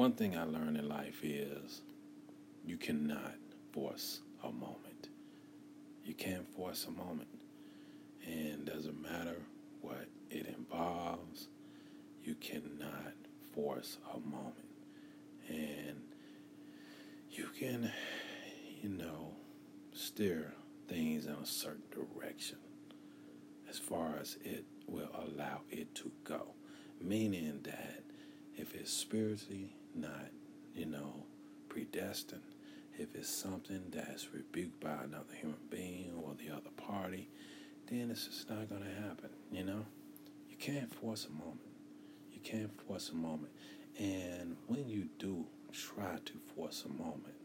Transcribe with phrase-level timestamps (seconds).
[0.00, 1.82] one thing I learned in life is
[2.64, 3.34] you cannot
[3.70, 5.10] force a moment.
[6.06, 7.28] You can't force a moment.
[8.26, 9.36] And doesn't matter
[9.82, 11.48] what it involves,
[12.24, 13.12] you cannot
[13.54, 14.54] force a moment.
[15.50, 16.00] And
[17.30, 17.92] you can,
[18.80, 19.32] you know,
[19.92, 20.54] steer
[20.88, 22.56] things in a certain direction
[23.68, 26.54] as far as it will allow it to go.
[27.02, 27.99] Meaning that
[28.60, 30.28] if it's spiritually not,
[30.74, 31.24] you know,
[31.70, 32.42] predestined,
[32.98, 37.28] if it's something that's rebuked by another human being or the other party,
[37.88, 39.86] then it's just not going to happen, you know?
[40.50, 41.70] You can't force a moment.
[42.30, 43.52] You can't force a moment.
[43.98, 47.36] And when you do try to force a moment,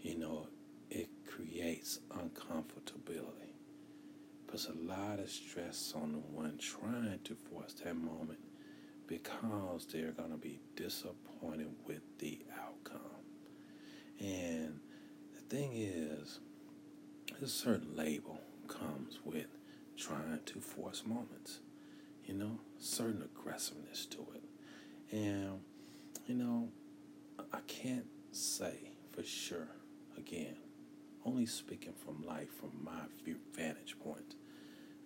[0.00, 0.48] you know,
[0.90, 3.54] it creates uncomfortability.
[4.48, 8.40] Puts a lot of stress on the one trying to force that moment
[9.06, 13.00] because they're going to be disappointed with the outcome.
[14.20, 14.80] And
[15.34, 16.40] the thing is,
[17.42, 19.48] a certain label comes with
[19.96, 21.60] trying to force moments,
[22.24, 24.44] you know, certain aggressiveness to it.
[25.14, 25.60] And,
[26.26, 26.68] you know,
[27.52, 29.68] I can't say for sure,
[30.16, 30.56] again,
[31.24, 33.00] only speaking from life from my
[33.54, 34.36] vantage point.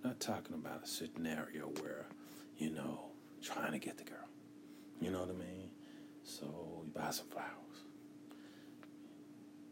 [0.05, 2.07] Not talking about a scenario where,
[2.59, 3.11] you know,
[3.47, 4.29] trying to get the girl.
[5.01, 5.71] You know what I mean?
[6.25, 7.85] So you buy some flowers,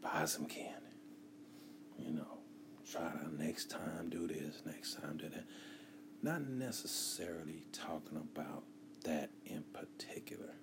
[0.01, 0.71] buy some candy.
[1.97, 2.39] You know,
[2.89, 5.45] try to next time do this, next time do that.
[6.21, 8.63] Not necessarily talking about
[9.03, 10.55] that in particular.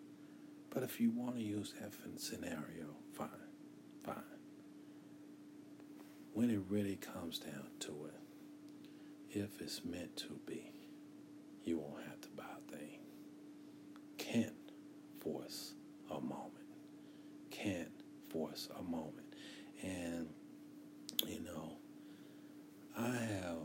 [0.70, 3.28] But if you want to use that scenario, fine,
[4.04, 4.16] fine.
[6.32, 10.72] When it really comes down to it, if it's meant to be,
[11.64, 13.01] you won't have to buy a thing.
[15.22, 15.74] Force
[16.10, 16.50] a moment.
[17.52, 17.92] Can't
[18.28, 19.32] force a moment.
[19.80, 20.28] And,
[21.28, 21.74] you know,
[22.98, 23.58] I have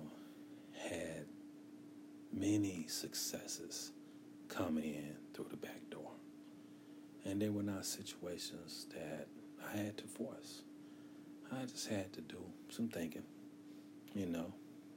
[0.88, 1.26] had
[2.32, 3.92] many successes
[4.50, 6.12] come in through the back door.
[7.26, 9.28] And they were not situations that
[9.68, 10.62] I had to force.
[11.52, 12.38] I just had to do
[12.70, 13.24] some thinking,
[14.14, 14.54] you know,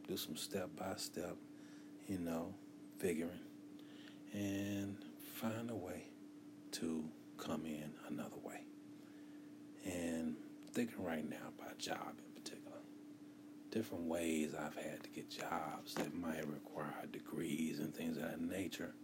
[0.06, 1.37] do some step by step,
[2.06, 2.53] you know,
[2.99, 3.31] figuring,
[4.34, 4.99] and
[5.37, 6.09] find a way
[6.72, 7.04] to
[7.38, 8.62] come in another way.
[9.84, 10.36] And
[10.72, 12.76] thinking right now about job in particular.
[13.70, 18.41] Different ways I've had to get jobs that might require degrees and things of that
[18.41, 18.94] nature.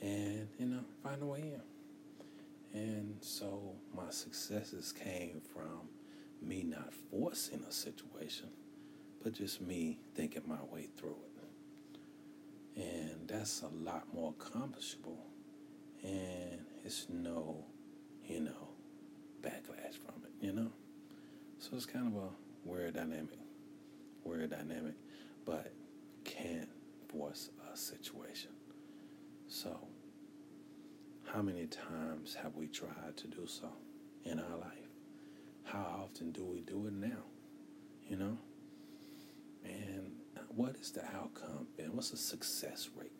[0.00, 2.78] And, you know, find a way in.
[2.80, 5.88] And so my successes came from
[6.40, 8.48] me not forcing a situation,
[9.22, 11.32] but just me thinking my way through it.
[12.74, 15.26] And that's a lot more accomplishable.
[16.02, 17.64] And it's no,
[18.26, 18.68] you know,
[19.42, 20.70] backlash from it, you know?
[21.58, 22.28] So it's kind of a
[22.64, 23.38] weird dynamic.
[24.24, 24.94] Weird dynamic,
[25.44, 25.72] but
[26.24, 26.68] can't
[27.08, 28.50] force a situation.
[29.48, 29.88] So,
[31.24, 33.68] how many times have we tried to do so
[34.24, 34.90] in our life?
[35.64, 37.24] How often do we do it now?
[38.08, 38.38] You know?
[39.64, 40.12] And
[40.48, 43.12] what is the outcome and What's the success rate?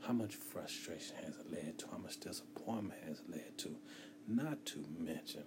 [0.00, 1.86] How much frustration has it led to?
[1.90, 3.76] How much disappointment has it led to?
[4.26, 5.44] Not to mention,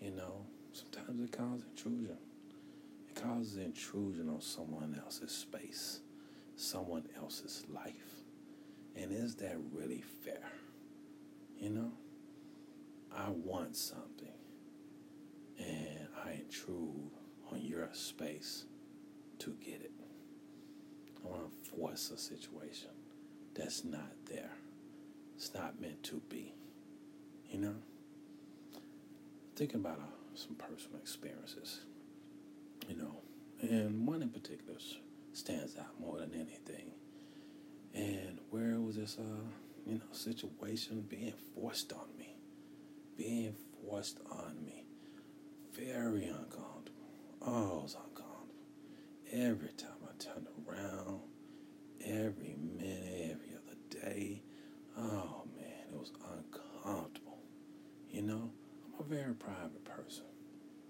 [0.00, 2.18] you know, sometimes it causes intrusion.
[3.08, 6.00] It causes intrusion on someone else's space,
[6.56, 7.94] someone else's life.
[8.96, 10.50] And is that really fair?
[11.58, 11.92] You know,
[13.16, 14.28] I want something
[15.58, 17.10] and I intrude
[17.52, 18.64] on your space
[19.40, 19.92] to get it.
[21.24, 22.90] I want to force a situation
[23.60, 24.52] that's not there.
[25.36, 26.54] It's not meant to be.
[27.50, 27.74] You know?
[29.56, 31.80] Thinking about uh, some personal experiences,
[32.88, 33.16] you know,
[33.60, 34.78] and one in particular
[35.32, 36.92] stands out more than anything.
[37.94, 39.42] And where was this, uh,
[39.86, 42.36] you know, situation being forced on me?
[43.18, 43.54] Being
[43.84, 44.84] forced on me
[45.74, 47.10] very uncomfortable.
[47.42, 48.54] Oh, it was uncomfortable.
[49.32, 51.20] Every time I turned around,
[52.04, 54.42] every minute, every other day,
[54.98, 57.38] oh man, it was uncomfortable.
[58.10, 58.50] You know,
[58.98, 60.22] I'm a very private person.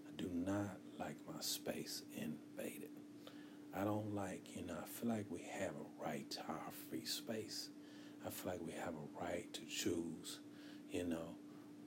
[0.07, 2.91] I do not like my space invaded.
[3.75, 7.07] I don't like, you know, I feel like we have a right to our free
[7.07, 7.71] space.
[8.27, 10.41] I feel like we have a right to choose,
[10.91, 11.35] you know,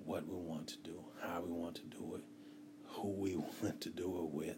[0.04, 2.24] what we want to do, how we want to do it,
[2.88, 4.58] who we want to do it with.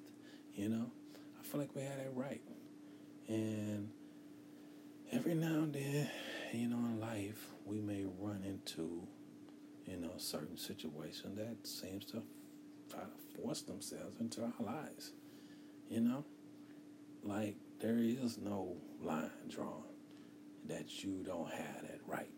[0.54, 0.92] You know,
[1.38, 2.42] I feel like we have that right.
[3.28, 3.90] And
[5.12, 6.10] every now and then,
[6.54, 9.06] you know, in life, we may run into,
[9.88, 12.24] you a certain situation that seems to
[12.90, 15.12] try to force themselves into our lives.
[15.90, 16.26] You know?
[17.24, 19.84] Like there is no line drawn
[20.68, 22.30] that you don't have that right.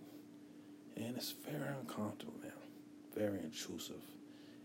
[0.95, 2.49] And it's very uncomfortable now,
[3.15, 4.01] very intrusive,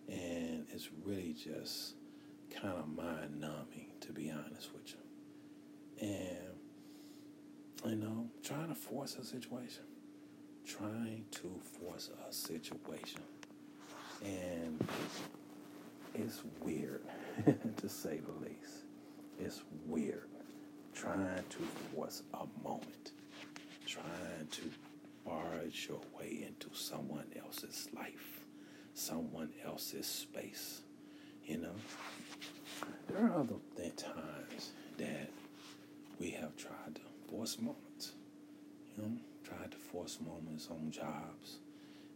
[0.09, 1.95] and it's really just
[2.51, 6.09] kind of mind numbing, to be honest with you.
[6.09, 9.85] And, you know, trying to force a situation,
[10.67, 13.21] trying to force a situation.
[14.25, 14.87] And
[16.15, 17.03] it's weird,
[17.77, 18.85] to say the least.
[19.41, 20.29] It's weird
[20.95, 21.59] trying to
[21.95, 23.13] force a moment,
[23.87, 24.63] trying to
[25.25, 28.45] barge your way into someone else's life,
[28.95, 30.83] someone else's space.
[31.45, 31.75] You know,
[33.09, 33.57] there are other
[33.97, 35.31] times that
[36.21, 38.13] we have tried to force moments.
[38.97, 39.13] You know,
[39.57, 41.59] tried to force moments on jobs.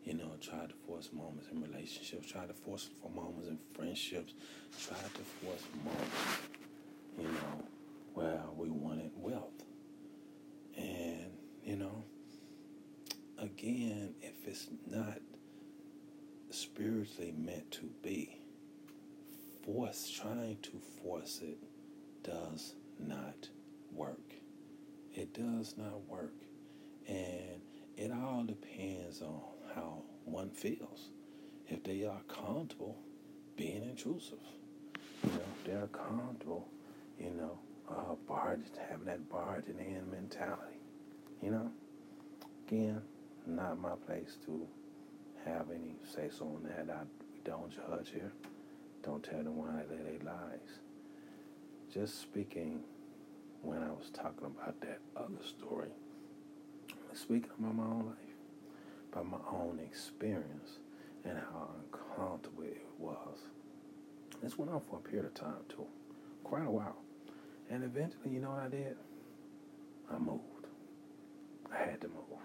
[0.04, 2.30] You know, tried to force moments in relationships.
[2.30, 4.34] Tried to force for moments in friendships.
[4.80, 6.16] Tried to force moments.
[7.18, 7.64] You know,
[8.14, 9.64] where we wanted wealth.
[10.76, 11.32] And
[11.64, 12.04] you know,
[13.38, 15.18] again, if it's not
[16.50, 18.38] spiritually meant to be,
[19.64, 21.58] force trying to force it
[22.22, 23.48] does not
[23.92, 24.20] work.
[25.14, 26.34] It does not work.
[27.08, 27.60] And
[27.96, 29.40] it all depends on
[29.74, 31.10] how one feels.
[31.68, 32.96] If they are comfortable
[33.56, 34.38] being intrusive,
[35.24, 36.68] you know, if they're comfortable,
[37.18, 37.58] you know,
[37.88, 40.80] uh, barge, having that barging in mentality,
[41.42, 41.70] you know,
[42.66, 43.00] again,
[43.46, 44.66] not my place to
[45.44, 46.92] have any say so on that.
[46.92, 48.32] I, we don't judge here.
[49.04, 50.80] Don't tell them why they they lies.
[51.92, 52.80] Just speaking
[53.62, 55.90] when I was talking about that other story,
[57.16, 60.78] speaking about my own life, about my own experience
[61.24, 63.38] and how uncomfortable it was.
[64.42, 65.86] This went on for a period of time too,
[66.44, 66.96] quite a while.
[67.70, 68.96] And eventually, you know what I did?
[70.12, 70.42] I moved.
[71.72, 72.38] I had to move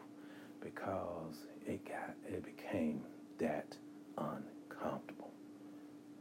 [0.64, 1.36] because
[1.68, 3.02] it got it became
[3.40, 3.76] that
[4.18, 5.32] uncomfortable.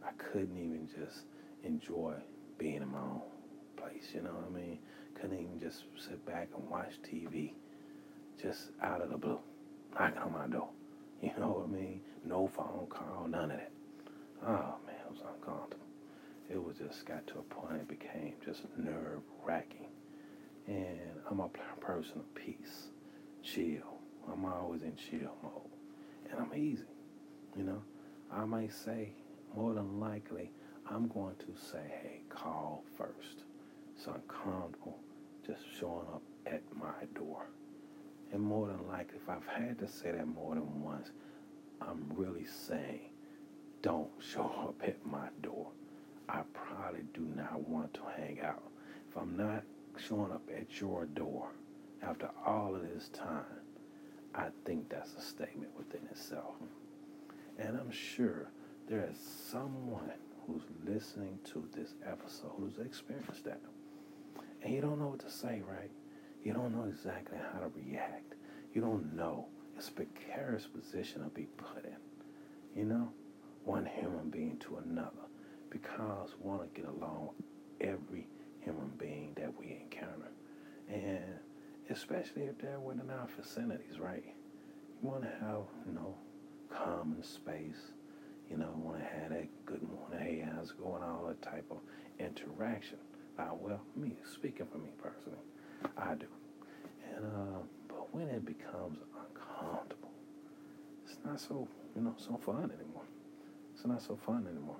[0.04, 1.22] I couldn't even just
[1.64, 2.14] enjoy
[2.58, 3.22] being in my own
[3.76, 4.78] place, you know what I mean?
[5.14, 7.52] Couldn't even just sit back and watch TV
[8.40, 9.38] just out of the blue,
[9.98, 10.68] knocking on my door.
[11.22, 12.00] You know what I mean?
[12.24, 13.72] No phone call, none of that.
[14.42, 15.86] Oh man, it was uncomfortable.
[16.48, 19.88] It was just got to a point it became just nerve wracking.
[20.66, 21.00] And
[21.30, 21.48] I'm a
[21.80, 22.88] person of peace,
[23.42, 23.98] chill.
[24.30, 25.70] I'm always in chill mode.
[26.30, 26.84] And I'm easy.
[27.56, 27.82] You know,
[28.32, 29.12] I might say,
[29.54, 30.52] more than likely,
[30.88, 33.44] I'm going to say, hey, call first.
[33.96, 34.98] So I'm comfortable
[35.46, 37.46] just showing up at my door.
[38.32, 41.10] And more than likely, if I've had to say that more than once,
[41.80, 43.10] I'm really saying,
[43.82, 45.68] don't show up at my door.
[46.28, 48.62] I probably do not want to hang out.
[49.10, 49.64] If I'm not
[49.96, 51.48] showing up at your door
[52.02, 53.44] after all of this time,
[54.34, 56.54] I think that's a statement within itself.
[57.58, 58.48] And I'm sure
[58.88, 59.18] there is
[59.50, 60.12] someone
[60.46, 63.60] who's listening to this episode who's experienced that.
[64.62, 65.90] And you don't know what to say, right?
[66.44, 68.34] You don't know exactly how to react.
[68.74, 69.46] You don't know.
[69.76, 71.96] It's a precarious position to be put in.
[72.78, 73.12] You know,
[73.64, 75.26] one human being to another
[75.70, 78.26] because we want to get along with every
[78.60, 80.30] human being that we encounter.
[80.88, 81.38] And
[81.90, 84.24] especially if they're within our vicinities, right?
[85.02, 86.14] You want to have, you know,
[86.70, 87.92] common space.
[88.50, 91.66] You know, want to have that good morning, hey, how's it going, all that type
[91.70, 91.78] of
[92.18, 92.98] interaction.
[93.38, 95.38] Uh, well, me, speaking for me personally,
[95.96, 96.26] I do.
[97.16, 97.58] And, uh,
[97.88, 100.10] but when it becomes uncomfortable,
[101.04, 103.04] it's not so, you know, so fun anymore.
[103.74, 104.76] It's not so fun anymore.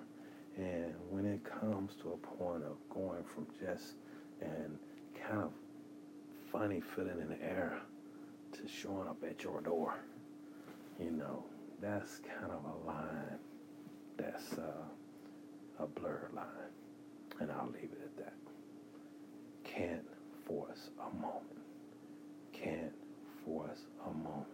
[0.57, 3.95] And when it comes to a point of going from just
[4.41, 4.79] and
[5.27, 5.53] kind of
[6.53, 7.81] funny feeling in the air
[8.53, 9.95] to showing up at your door,
[10.99, 11.45] you know,
[11.81, 13.39] that's kind of a line
[14.17, 16.47] that's uh, a blurred line.
[17.41, 18.35] And I'll leave it at that.
[19.65, 20.05] Can't
[20.51, 21.45] force a moment.
[22.53, 22.93] Can't
[23.45, 24.47] force a moment.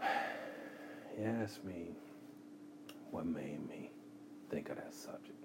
[1.18, 1.88] You ask me
[3.10, 3.90] what made me
[4.48, 5.36] think of that subject.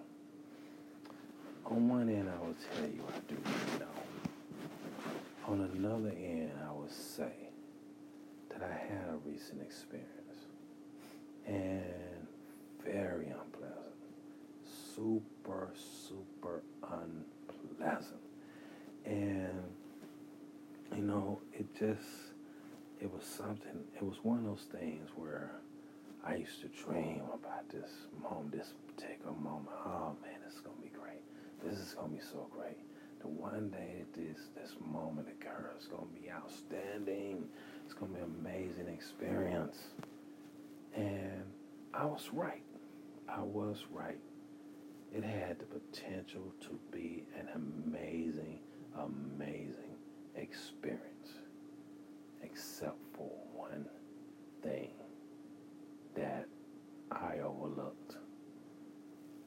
[1.65, 3.35] On one end, I will tell you I do
[3.79, 3.85] know.
[5.47, 7.49] On another end, I will say
[8.49, 10.47] that I had a recent experience
[11.45, 12.27] and
[12.85, 13.95] very unpleasant.
[14.95, 18.21] Super, super unpleasant.
[19.05, 19.63] And,
[20.95, 22.33] you know, it just,
[22.99, 23.83] it was something.
[23.95, 25.51] It was one of those things where
[26.25, 27.89] I used to dream about this
[28.21, 29.69] moment, this particular moment.
[29.85, 31.21] Oh man, this is gonna be great.
[31.63, 32.77] This is gonna be so great.
[33.21, 37.45] The one day that this this moment occurs, it's gonna be outstanding.
[37.85, 39.77] It's gonna be an amazing experience.
[40.95, 41.43] And
[41.93, 42.63] I was right.
[43.27, 44.19] I was right.
[45.13, 48.59] It had the potential to be an amazing,
[48.97, 49.84] amazing
[50.37, 51.29] experience,
[52.43, 53.85] except for one
[54.63, 54.89] thing
[56.15, 56.47] that
[57.11, 58.15] I overlooked.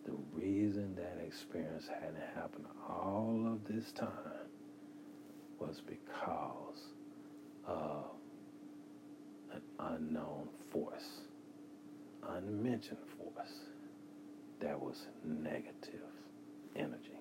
[0.05, 4.09] The reason that experience hadn't happened all of this time
[5.59, 6.95] was because
[7.67, 8.05] of
[9.53, 11.21] an unknown force,
[12.27, 13.53] unmentioned force
[14.61, 16.01] that was negative
[16.77, 17.21] energy.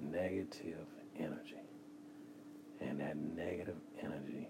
[0.00, 0.86] Negative
[1.18, 1.69] energy.
[2.80, 4.48] And that negative energy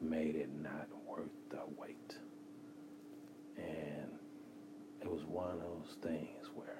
[0.00, 2.16] made it not worth the wait.
[3.56, 4.10] And
[5.00, 6.78] it was one of those things where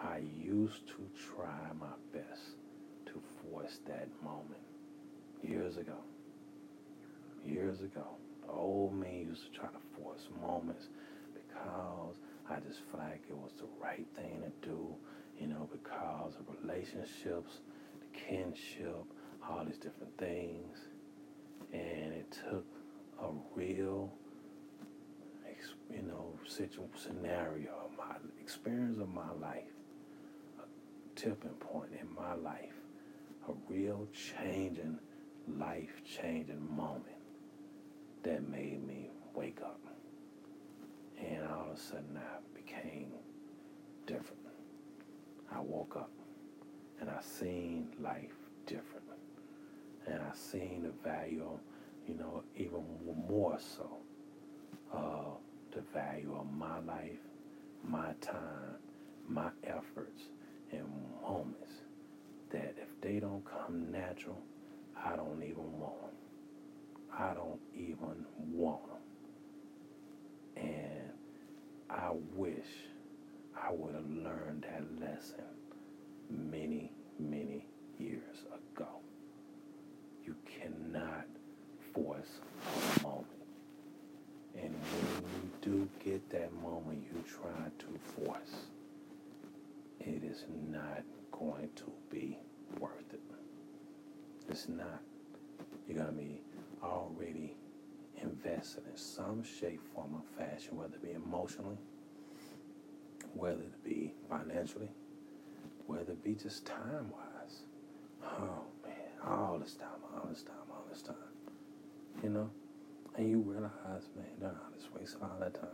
[0.00, 2.56] I used to try my best
[3.06, 4.60] to force that moment
[5.42, 5.98] years ago.
[7.46, 8.06] Years ago.
[8.44, 10.88] The old me used to try to force moments
[11.34, 12.16] because
[12.50, 14.94] I just felt like it was the right thing to do,
[15.38, 17.60] you know, because of relationships,
[18.00, 19.04] the kinship,
[19.48, 20.78] all these different things.
[21.72, 22.64] And it took
[23.20, 24.12] a real,
[25.90, 29.72] you know, situ- scenario of my experience of my life,
[30.58, 32.74] a tipping point in my life,
[33.48, 34.98] a real changing,
[35.58, 37.06] life changing moment
[38.22, 39.80] that made me wake up.
[41.18, 43.12] And all of a sudden I became
[44.06, 44.40] different.
[45.54, 46.10] I woke up
[47.00, 48.34] and I seen life
[48.66, 48.91] different.
[50.06, 51.58] And I seen the value,
[52.08, 52.84] you know, even
[53.28, 53.88] more so,
[54.92, 55.36] uh,
[55.74, 57.20] the value of my life,
[57.84, 58.76] my time,
[59.28, 60.24] my efforts,
[60.72, 60.84] and
[61.22, 61.72] moments
[62.50, 64.38] that if they don't come natural,
[64.96, 66.10] I don't even want them.
[67.18, 70.64] I don't even want them.
[70.64, 71.10] And
[71.90, 72.66] I wish
[73.56, 75.44] I would have learned that lesson
[76.30, 77.66] many, many
[77.98, 78.44] years
[78.74, 79.01] ago.
[80.92, 81.26] Cannot
[81.94, 82.40] force
[82.98, 83.26] a moment.
[84.54, 88.66] And when you do get that moment you try to force,
[90.00, 92.38] it is not going to be
[92.78, 93.20] worth it.
[94.50, 95.00] It's not.
[95.88, 96.40] You're going to be
[96.82, 97.54] already
[98.20, 101.78] invested in some shape, form, or fashion, whether it be emotionally,
[103.34, 104.90] whether it be financially,
[105.86, 107.62] whether it be just time wise.
[108.22, 108.94] Oh man,
[109.26, 110.54] all this time, all this time,
[110.92, 111.16] this time.
[112.22, 112.50] You know?
[113.16, 115.68] And you realize, man, don't I just all that time.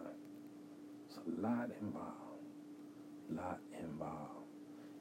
[1.08, 2.14] It's a lot involved.
[3.30, 4.46] Lot involved.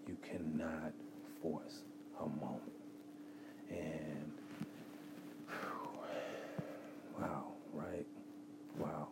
[0.07, 0.93] You cannot
[1.41, 1.81] force
[2.19, 2.61] a moment.
[3.69, 4.31] And
[7.19, 8.05] wow, right?
[8.77, 9.07] Wow.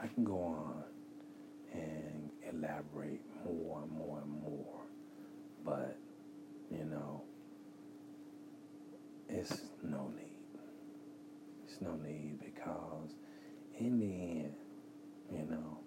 [0.00, 0.84] I can go on
[1.72, 4.80] and elaborate more and more and more.
[5.64, 5.96] But,
[6.70, 7.22] you know,
[9.28, 10.28] it's no need.
[11.64, 13.16] It's no need because
[13.78, 14.54] in the end,
[15.30, 15.78] you know,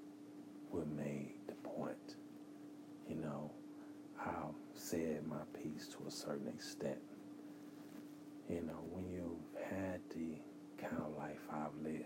[0.72, 2.16] we made the point.
[3.10, 3.52] You know,
[4.20, 6.98] I've said my piece to a certain extent.
[8.50, 10.38] You know, when you've had the
[10.82, 12.06] kind of life I've lived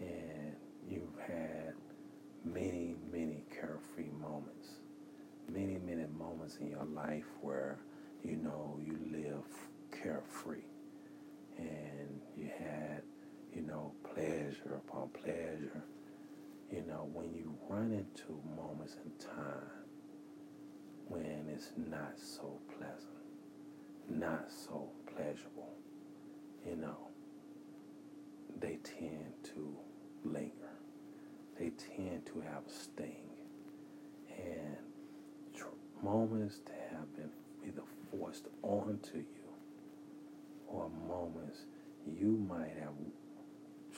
[0.00, 0.54] and
[0.88, 1.74] you've had
[2.44, 4.68] many, many carefree moments,
[5.48, 7.78] many, many moments in your life where,
[8.22, 9.44] you know, you live
[10.02, 10.62] carefree
[11.58, 13.02] and you had,
[13.54, 13.62] you
[14.14, 15.82] pleasure upon pleasure.
[16.70, 19.70] You know, when you run into moments in time
[21.08, 23.08] when it's not so pleasant,
[24.10, 25.74] not so pleasurable,
[26.66, 27.08] you know,
[28.60, 29.76] they tend to
[30.24, 30.52] linger.
[31.58, 33.30] They tend to have a sting.
[34.38, 34.76] And
[35.56, 35.66] tr-
[36.02, 37.30] moments that have been
[37.66, 39.24] either forced onto you
[40.68, 41.60] or moments
[42.06, 42.94] you might have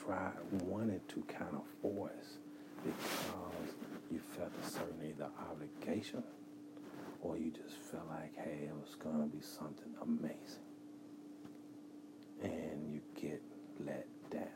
[0.05, 2.37] tried, wanted to kind of force
[2.83, 3.75] because
[4.11, 6.23] you felt a certain either obligation
[7.21, 10.65] or you just felt like, hey, it was going to be something amazing.
[12.41, 13.41] And you get
[13.85, 14.47] let down.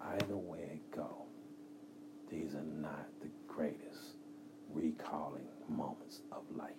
[0.00, 1.22] Either way it go,
[2.30, 4.16] these are not the greatest
[4.72, 6.70] recalling moments of life.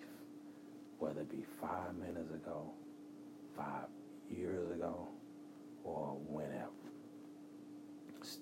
[1.00, 2.72] Whether it be five minutes ago,
[3.58, 3.88] five
[4.30, 5.10] years ago,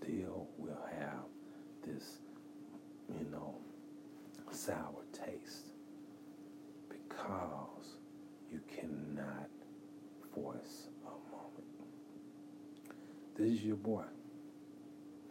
[0.03, 1.24] still will have
[1.86, 2.19] this,
[3.10, 3.55] you know,
[4.51, 5.67] sour taste
[6.89, 7.98] because
[8.51, 9.50] you cannot
[10.33, 11.67] force a moment.
[13.38, 14.03] This is your boy.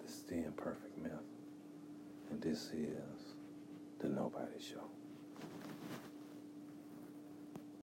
[0.02, 1.12] This is the imperfect myth.
[2.30, 3.34] And this is
[4.00, 5.01] the Nobody Show.